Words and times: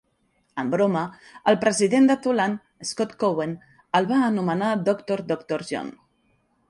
En 0.61 0.69
broma, 0.75 1.01
el 1.51 1.57
president 1.65 2.07
de 2.11 2.15
Tulane, 2.23 2.87
Scott 2.93 3.13
Cowen, 3.25 3.53
el 4.01 4.09
va 4.13 4.23
anomenar 4.31 4.71
"Doctor 4.89 5.25
Doctor 5.35 5.67
John". 5.73 5.93